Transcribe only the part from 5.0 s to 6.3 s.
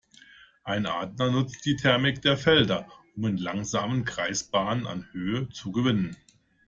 Höhe zu gewinnen.